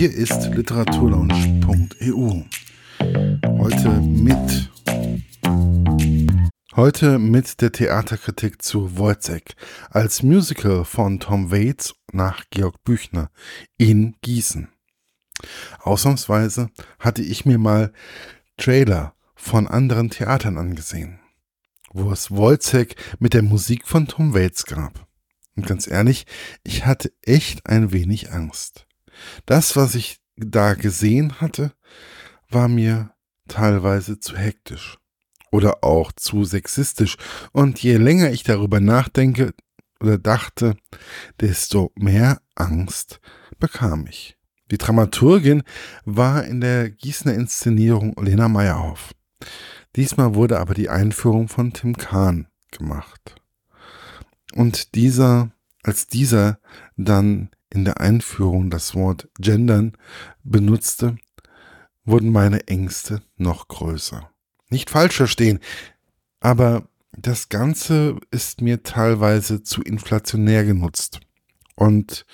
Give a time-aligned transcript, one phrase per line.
[0.00, 2.44] Hier ist literaturlaunch.eu.
[3.58, 4.70] Heute mit
[6.74, 9.54] Heute mit der Theaterkritik zu Wojciech
[9.90, 13.30] als Musical von Tom Waits nach Georg Büchner
[13.76, 14.70] in Gießen.
[15.80, 17.92] Ausnahmsweise hatte ich mir mal
[18.56, 21.20] Trailer von anderen Theatern angesehen,
[21.92, 25.06] wo es Wojciech mit der Musik von Tom Waits gab.
[25.56, 26.24] Und ganz ehrlich,
[26.64, 28.86] ich hatte echt ein wenig Angst.
[29.46, 31.72] Das, was ich da gesehen hatte,
[32.48, 33.12] war mir
[33.48, 34.98] teilweise zu hektisch
[35.50, 37.16] oder auch zu sexistisch.
[37.52, 39.54] Und je länger ich darüber nachdenke
[40.00, 40.76] oder dachte,
[41.40, 43.20] desto mehr Angst
[43.58, 44.36] bekam ich.
[44.70, 45.62] Die Dramaturgin
[46.04, 49.12] war in der Gießener Inszenierung Lena Meyerhoff.
[49.96, 53.34] Diesmal wurde aber die Einführung von Tim Kahn gemacht.
[54.54, 55.50] Und dieser,
[55.82, 56.60] als dieser
[56.96, 59.96] dann in der Einführung das Wort gendern
[60.42, 61.16] benutzte,
[62.04, 64.30] wurden meine Ängste noch größer.
[64.68, 65.60] Nicht falsch verstehen,
[66.40, 71.20] aber das Ganze ist mir teilweise zu inflationär genutzt.
[71.74, 72.24] Und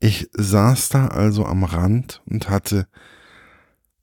[0.00, 2.88] ich saß da also am Rand und hatte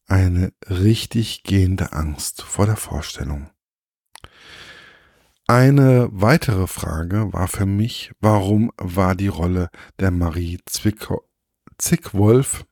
[0.07, 3.49] eine richtig gehende Angst vor der Vorstellung.
[5.53, 11.27] Eine weitere Frage war für mich, warum war die Rolle der Marie Zwickau
[11.77, 12.63] Zickwolf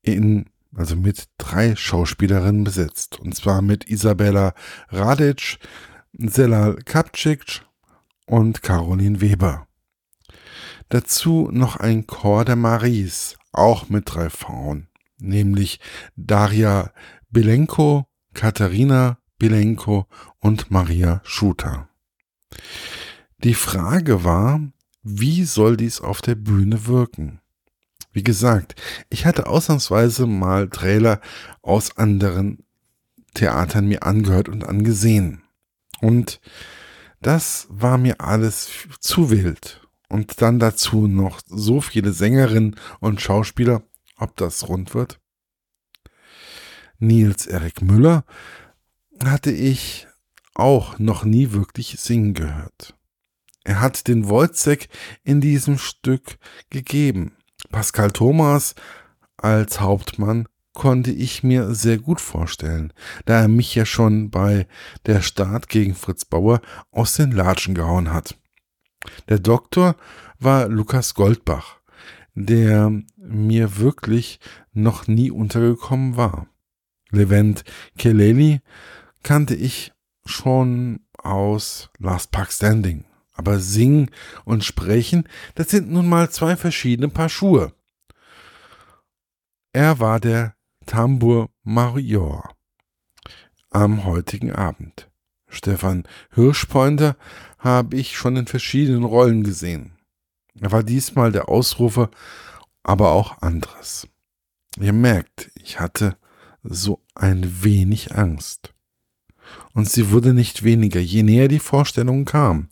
[0.00, 3.18] in, also mit drei Schauspielerinnen besetzt.
[3.18, 4.54] Und zwar mit Isabella
[4.90, 5.58] Radic,
[6.12, 7.62] Selal Kapcic
[8.24, 9.66] und Caroline Weber.
[10.90, 14.86] Dazu noch ein Chor der Maries, auch mit drei Frauen,
[15.18, 15.80] nämlich
[16.14, 16.92] Daria
[17.30, 20.06] Belenko, Katharina Bilenko
[20.38, 21.88] und Maria Schuter.
[23.38, 24.60] Die Frage war,
[25.02, 27.40] wie soll dies auf der Bühne wirken?
[28.12, 28.74] Wie gesagt,
[29.08, 31.20] ich hatte ausnahmsweise mal Trailer
[31.62, 32.64] aus anderen
[33.34, 35.42] Theatern mir angehört und angesehen.
[36.00, 36.40] Und
[37.22, 38.68] das war mir alles
[39.00, 39.88] zu wild.
[40.08, 43.82] Und dann dazu noch so viele Sängerinnen und Schauspieler,
[44.16, 45.18] ob das rund wird.
[46.98, 48.24] Nils Erik Müller
[49.24, 50.06] hatte ich
[50.54, 52.94] auch noch nie wirklich singen gehört.
[53.64, 54.88] Er hat den Wojciech
[55.22, 56.38] in diesem Stück
[56.70, 57.32] gegeben.
[57.70, 58.74] Pascal Thomas
[59.36, 62.92] als Hauptmann konnte ich mir sehr gut vorstellen,
[63.26, 64.66] da er mich ja schon bei
[65.06, 66.60] der Start gegen Fritz Bauer
[66.90, 68.36] aus den Latschen gehauen hat.
[69.28, 69.96] Der Doktor
[70.38, 71.80] war Lukas Goldbach,
[72.34, 74.40] der mir wirklich
[74.72, 76.46] noch nie untergekommen war.
[77.10, 77.64] Levent
[77.98, 78.60] Keleli
[79.22, 79.92] kannte ich
[80.24, 83.04] schon aus Last Park Standing.
[83.32, 84.10] Aber singen
[84.44, 87.72] und sprechen, das sind nun mal zwei verschiedene Paar Schuhe.
[89.72, 90.54] Er war der
[90.84, 92.54] Tambour Major
[93.70, 95.08] am heutigen Abend.
[95.48, 97.16] Stefan Hirschpointer
[97.58, 99.92] habe ich schon in verschiedenen Rollen gesehen.
[100.60, 102.10] Er war diesmal der Ausrufer,
[102.82, 104.08] aber auch anderes.
[104.78, 106.16] Ihr merkt, ich hatte
[106.62, 108.74] so ein wenig Angst.
[109.72, 112.68] Und sie wurde nicht weniger, je näher die Vorstellung kam.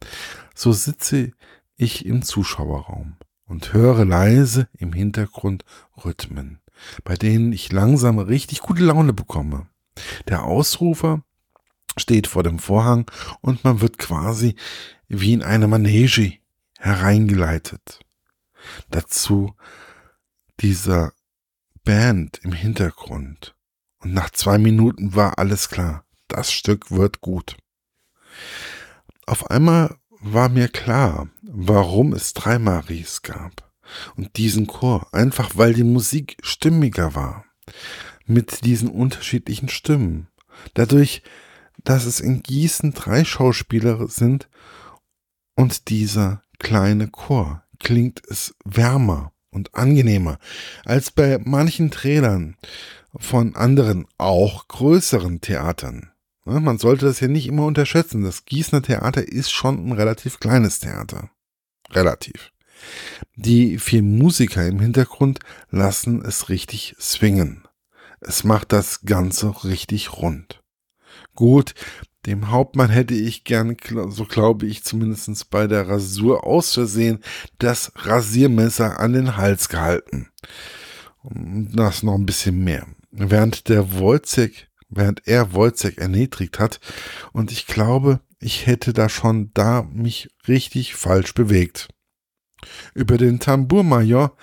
[0.55, 1.33] So sitze
[1.77, 3.17] ich im Zuschauerraum
[3.47, 5.65] und höre leise im Hintergrund
[6.05, 6.61] Rhythmen,
[7.05, 9.67] bei denen ich langsam richtig gute Laune bekomme.
[10.29, 11.23] Der Ausrufer
[11.97, 14.57] steht vor dem Vorhang und man wird quasi
[15.09, 16.35] wie in eine Manege
[16.79, 18.01] hereingeleitet.
[18.91, 19.55] Dazu
[20.61, 21.13] dieser
[21.85, 23.55] Band im Hintergrund.
[24.01, 27.57] Und nach zwei Minuten war alles klar das Stück wird gut.
[29.27, 33.71] Auf einmal war mir klar, warum es drei Maries gab.
[34.17, 37.45] Und diesen Chor, einfach weil die Musik stimmiger war.
[38.27, 40.29] Mit diesen unterschiedlichen Stimmen.
[40.75, 41.23] Dadurch,
[41.85, 44.49] dass es in Gießen drei Schauspieler sind
[45.55, 50.39] und dieser kleine Chor, klingt es wärmer und angenehmer
[50.85, 52.57] als bei manchen Trailern
[53.17, 56.11] von anderen, auch größeren Theatern.
[56.49, 58.25] Ne, man sollte das ja nicht immer unterschätzen.
[58.25, 61.31] Das Gießener Theater ist schon ein relativ kleines Theater.
[61.91, 62.53] Relativ.
[63.37, 65.41] Die vier Musiker im Hintergrund
[65.71, 67.69] lassen es richtig swingen.
[68.21, 70.63] Es macht das Ganze richtig rund.
[71.35, 71.75] Gut,
[72.25, 73.77] dem Hauptmann hätte ich gern,
[74.09, 77.21] so glaube ich zumindest bei der Rasur aus Versehen,
[77.59, 80.31] das Rasiermesser an den Hals gehalten.
[81.23, 82.87] Das noch ein bisschen mehr.
[83.11, 86.81] Während der Wojciech während er Wojciech erniedrigt hat.
[87.33, 91.89] Und ich glaube, ich hätte da schon da mich richtig falsch bewegt.
[92.95, 94.37] Über den Tambourmajor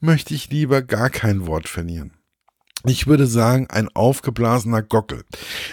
[0.00, 2.12] möchte ich lieber gar kein Wort verlieren.
[2.84, 5.24] Ich würde sagen, ein aufgeblasener Gockel,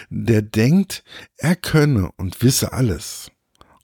[0.10, 1.04] der denkt,
[1.38, 3.32] er könne und wisse alles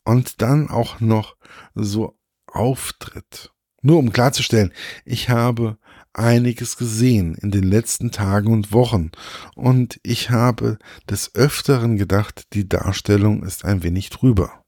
[0.04, 1.38] und dann auch noch
[1.74, 3.51] so auftritt.
[3.81, 4.74] Nur um klarzustellen,
[5.06, 5.78] ich habe
[6.13, 9.12] einiges gesehen in den letzten Tagen und Wochen
[9.56, 10.77] und ich habe
[11.10, 14.63] des Öfteren gedacht, die Darstellung ist ein wenig drüber.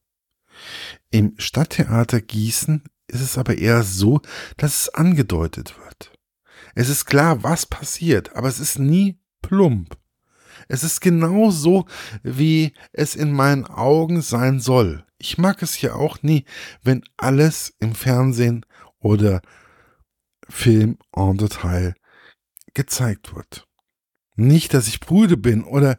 [1.12, 4.22] Im Stadttheater Gießen ist es aber eher so,
[4.58, 6.12] dass es angedeutet wird.
[6.74, 9.98] Es ist klar, was passiert, aber es ist nie plump.
[10.68, 11.86] Es ist genau so,
[12.24, 15.06] wie es in meinen Augen sein soll.
[15.18, 16.46] Ich mag es ja auch nie,
[16.84, 18.66] wenn alles im Fernsehen
[19.00, 19.42] oder
[20.50, 21.96] Film en Detail
[22.74, 23.68] gezeigt wird.
[24.36, 25.98] Nicht, dass ich prüde bin oder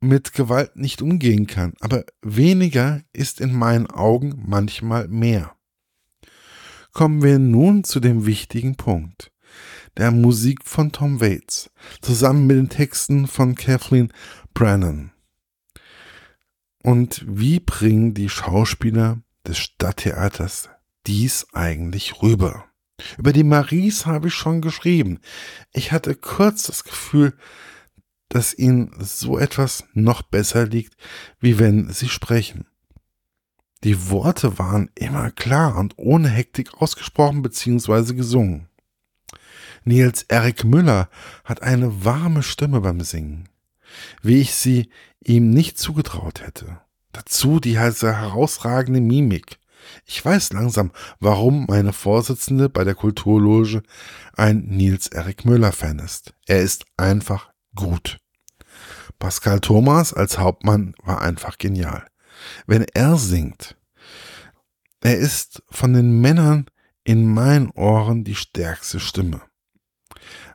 [0.00, 5.54] mit Gewalt nicht umgehen kann, aber weniger ist in meinen Augen manchmal mehr.
[6.92, 9.32] Kommen wir nun zu dem wichtigen Punkt,
[9.96, 14.12] der Musik von Tom Waits, zusammen mit den Texten von Kathleen
[14.54, 15.12] Brennan.
[16.82, 20.70] Und wie bringen die Schauspieler des Stadttheaters
[21.06, 22.67] dies eigentlich rüber?
[23.16, 25.20] Über die Maries habe ich schon geschrieben.
[25.72, 27.36] Ich hatte kurz das Gefühl,
[28.28, 30.94] dass ihnen so etwas noch besser liegt,
[31.40, 32.66] wie wenn sie sprechen.
[33.84, 38.14] Die Worte waren immer klar und ohne Hektik ausgesprochen bzw.
[38.14, 38.68] gesungen.
[39.84, 41.08] Nils Erik Müller
[41.44, 43.48] hat eine warme Stimme beim Singen,
[44.22, 44.90] wie ich sie
[45.22, 46.80] ihm nicht zugetraut hätte.
[47.12, 49.58] Dazu die herausragende Mimik.
[50.04, 53.82] Ich weiß langsam, warum meine Vorsitzende bei der Kulturloge
[54.36, 56.34] ein Nils Erik Müller-Fan ist.
[56.46, 58.18] Er ist einfach gut.
[59.18, 62.06] Pascal Thomas als Hauptmann war einfach genial.
[62.66, 63.76] Wenn er singt,
[65.00, 66.66] er ist von den Männern
[67.04, 69.42] in meinen Ohren die stärkste Stimme.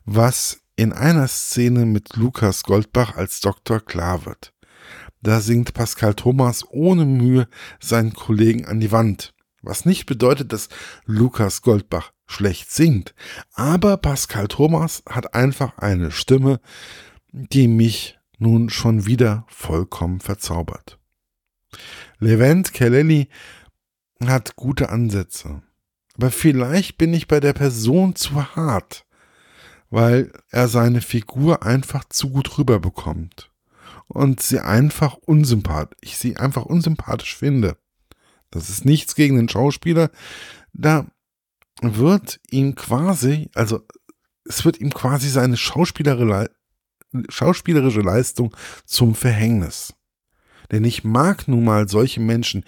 [0.05, 4.53] Was in einer Szene mit Lukas Goldbach als Doktor klar wird.
[5.23, 7.47] Da singt Pascal Thomas ohne Mühe
[7.79, 9.33] seinen Kollegen an die Wand.
[9.61, 10.67] Was nicht bedeutet, dass
[11.05, 13.15] Lukas Goldbach schlecht singt.
[13.53, 16.59] Aber Pascal Thomas hat einfach eine Stimme,
[17.31, 20.99] die mich nun schon wieder vollkommen verzaubert.
[22.19, 23.29] Levent Kelly
[24.25, 25.61] hat gute Ansätze.
[26.15, 29.05] Aber vielleicht bin ich bei der Person zu hart,
[29.89, 33.52] weil er seine Figur einfach zu gut rüberbekommt
[34.13, 37.77] und sie einfach unsympathisch, ich sie einfach unsympathisch finde.
[38.51, 40.11] Das ist nichts gegen den Schauspieler.
[40.73, 41.07] Da
[41.81, 43.81] wird ihm quasi, also
[44.45, 46.51] es wird ihm quasi seine schauspielerische
[48.01, 48.55] Leistung
[48.85, 49.95] zum Verhängnis.
[50.71, 52.63] Denn ich mag nun mal solche Menschen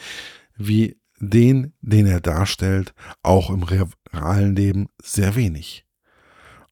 [0.58, 5.86] wie den, den er darstellt, auch im realen Leben sehr wenig.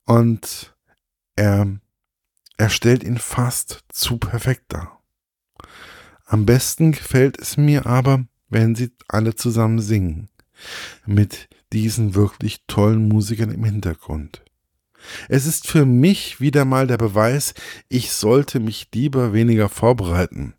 [0.06, 0.76] Und
[1.36, 1.80] er
[2.58, 5.02] er stellt ihn fast zu perfekt dar.
[6.26, 10.30] Am besten gefällt es mir aber, wenn sie alle zusammen singen,
[11.06, 14.44] mit diesen wirklich tollen Musikern im Hintergrund.
[15.28, 17.54] Es ist für mich wieder mal der Beweis,
[17.90, 20.54] ich sollte mich lieber weniger vorbereiten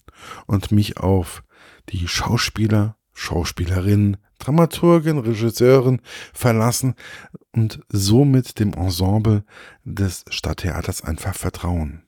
[0.47, 1.43] und mich auf
[1.89, 6.01] die Schauspieler, Schauspielerinnen, Dramaturgin, Regisseurin
[6.33, 6.95] verlassen
[7.53, 9.45] und somit dem Ensemble
[9.85, 12.03] des Stadttheaters einfach vertrauen.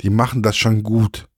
[0.00, 1.28] Die machen das schon gut.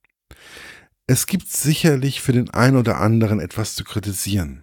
[1.07, 4.63] Es gibt sicherlich für den einen oder anderen etwas zu kritisieren.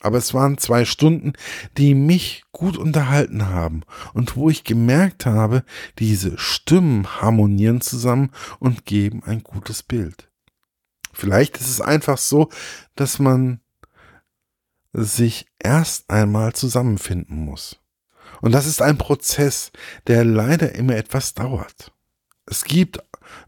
[0.00, 1.34] Aber es waren zwei Stunden,
[1.76, 3.82] die mich gut unterhalten haben
[4.14, 5.64] und wo ich gemerkt habe,
[5.98, 10.30] diese Stimmen harmonieren zusammen und geben ein gutes Bild.
[11.12, 12.48] Vielleicht ist es einfach so,
[12.96, 13.60] dass man
[14.92, 17.78] sich erst einmal zusammenfinden muss.
[18.40, 19.70] Und das ist ein Prozess,
[20.06, 21.92] der leider immer etwas dauert.
[22.46, 22.98] Es gibt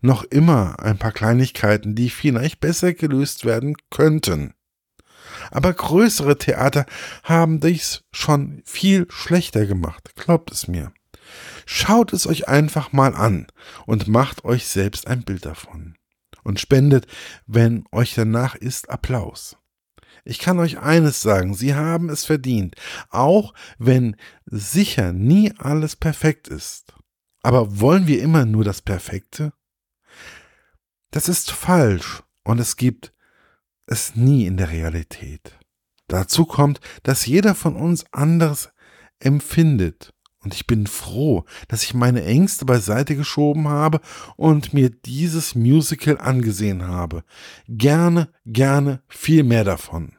[0.01, 4.55] noch immer ein paar Kleinigkeiten, die vielleicht besser gelöst werden könnten.
[5.51, 6.87] Aber größere Theater
[7.23, 10.93] haben dies schon viel schlechter gemacht, glaubt es mir.
[11.67, 13.47] Schaut es euch einfach mal an
[13.87, 15.97] und macht euch selbst ein Bild davon.
[16.43, 17.07] Und spendet,
[17.47, 19.57] wenn euch danach ist, Applaus.
[20.25, 22.76] Ich kann euch eines sagen, sie haben es verdient,
[23.11, 24.16] auch wenn
[24.47, 26.95] sicher nie alles perfekt ist.
[27.43, 29.52] Aber wollen wir immer nur das Perfekte?
[31.11, 33.12] Das ist falsch und es gibt
[33.87, 35.59] es nie in der Realität.
[36.09, 38.71] Dazu kommt, dass jeder von uns anderes
[39.19, 40.14] empfindet
[40.45, 44.00] und ich bin froh, dass ich meine Ängste beiseite geschoben habe
[44.37, 47.25] und mir dieses Musical angesehen habe.
[47.66, 50.13] Gerne, gerne viel mehr davon.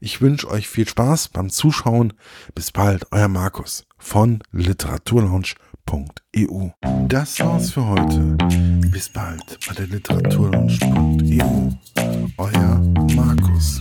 [0.00, 2.12] Ich wünsche euch viel Spaß beim Zuschauen.
[2.54, 6.68] Bis bald, euer Markus von literaturlaunch.eu.
[7.08, 8.36] Das war's für heute.
[8.90, 11.70] Bis bald bei der literaturlaunch.eu.
[12.38, 12.78] Euer
[13.14, 13.80] Markus.